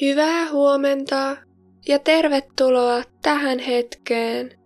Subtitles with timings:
[0.00, 1.36] Hyvää huomenta
[1.88, 4.58] ja tervetuloa tähän hetkeen.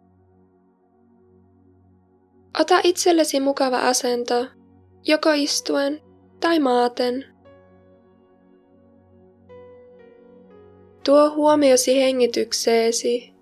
[2.61, 4.47] Ota itsellesi mukava asento,
[5.05, 6.01] joko istuen
[6.41, 7.25] tai maaten.
[11.05, 13.35] Tuo huomiosi hengitykseesi.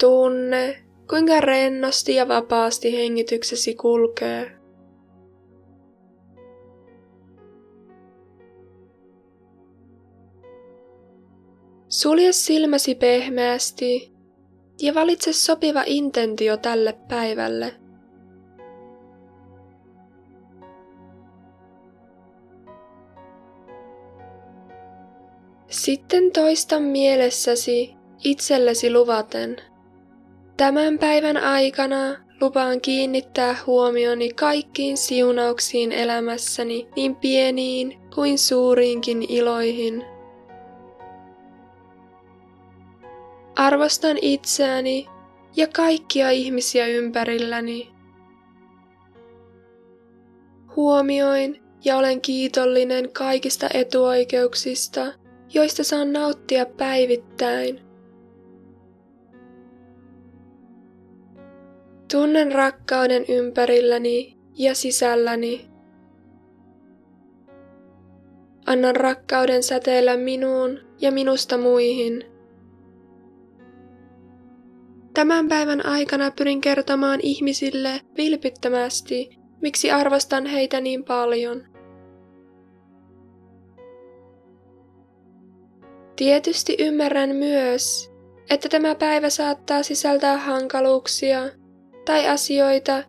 [0.00, 4.55] Tunne, kuinka rennosti ja vapaasti hengityksesi kulkee.
[11.88, 14.12] Sulje silmäsi pehmeästi
[14.82, 17.74] ja valitse sopiva intentio tälle päivälle.
[25.68, 27.94] Sitten toista mielessäsi
[28.24, 29.56] itsellesi luvaten.
[30.56, 40.04] Tämän päivän aikana lupaan kiinnittää huomioni kaikkiin siunauksiin elämässäni, niin pieniin kuin suuriinkin iloihin–
[43.56, 45.08] Arvostan itseäni
[45.56, 47.90] ja kaikkia ihmisiä ympärilläni.
[50.76, 55.12] Huomioin ja olen kiitollinen kaikista etuoikeuksista,
[55.54, 57.80] joista saan nauttia päivittäin.
[62.12, 65.70] Tunnen rakkauden ympärilläni ja sisälläni.
[68.66, 72.24] Annan rakkauden säteillä minuun ja minusta muihin–
[75.16, 81.64] Tämän päivän aikana pyrin kertomaan ihmisille vilpittömästi, miksi arvostan heitä niin paljon.
[86.16, 88.12] Tietysti ymmärrän myös,
[88.50, 91.40] että tämä päivä saattaa sisältää hankaluuksia
[92.04, 93.02] tai asioita,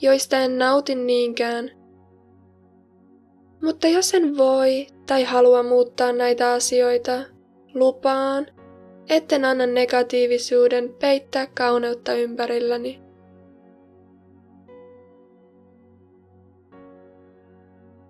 [0.00, 1.70] joista en nauti niinkään.
[3.62, 7.12] Mutta jos en voi tai halua muuttaa näitä asioita,
[7.74, 8.46] lupaan,
[9.08, 13.00] etten anna negatiivisuuden peittää kauneutta ympärilläni.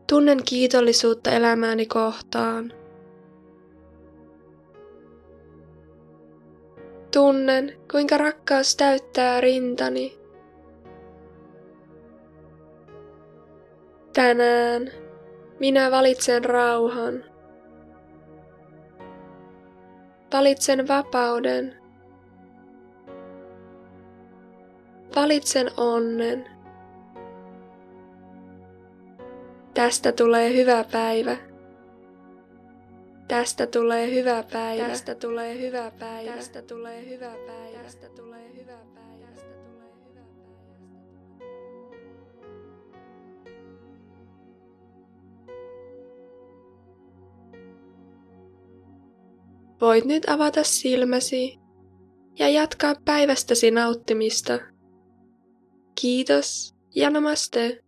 [0.09, 2.73] Tunnen kiitollisuutta elämääni kohtaan.
[7.13, 10.19] Tunnen, kuinka rakkaus täyttää rintani.
[14.13, 14.91] Tänään
[15.61, 17.32] minä valitsen rauhan.
[20.33, 21.77] Valitsen vapauden.
[25.17, 26.47] Valitsen onnen.
[29.75, 31.37] Tästä tulee hyvä päivä.
[33.29, 34.89] Tästä tulee hyvä päivä.
[34.89, 36.33] Tästä tulee hyvä päivä.
[36.37, 37.83] Tästä tulee hyvä päivä.
[37.83, 39.52] Tästä tulee hyvä päivä.
[49.83, 51.59] Voit nyt avata silmäsi
[52.39, 54.59] ja jatkaa päivästäsi nauttimista.
[56.01, 57.85] Kiitos ja namaste.